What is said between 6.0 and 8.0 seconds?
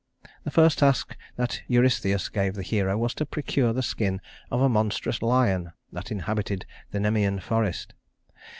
inhabited the Nemean forest.